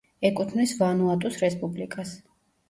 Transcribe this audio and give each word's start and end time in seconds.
ეკუთვნის 0.27 0.73
ვანუატუს 0.79 1.37
რესპუბლიკას. 1.43 2.17